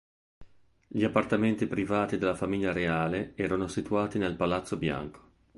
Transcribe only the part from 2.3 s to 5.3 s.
famiglia reale erano situati nel "Palazzo Bianco".